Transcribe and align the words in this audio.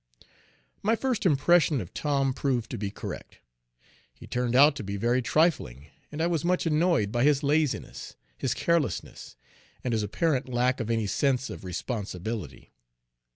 My 0.81 0.95
first 0.95 1.27
impression 1.27 1.79
of 1.79 1.93
Tom 1.93 2.33
proved 2.33 2.71
to 2.71 2.77
be 2.79 2.89
correct. 2.89 3.37
He 4.11 4.25
turned 4.25 4.55
out 4.55 4.75
to 4.77 4.83
be 4.83 4.97
very 4.97 5.21
trifling, 5.21 5.91
and 6.11 6.23
I 6.23 6.25
was 6.25 6.43
much 6.43 6.65
annoyed 6.65 7.11
by 7.11 7.23
his 7.23 7.43
laziness, 7.43 8.15
his 8.35 8.55
carelessness, 8.55 9.35
and 9.83 9.93
his 9.93 10.01
apparent 10.01 10.49
lack 10.49 10.79
of 10.79 10.89
any 10.89 11.05
sense 11.05 11.51
of 11.51 11.63
responsibility. 11.63 12.71